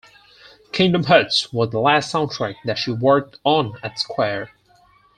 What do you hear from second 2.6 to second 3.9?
that she worked on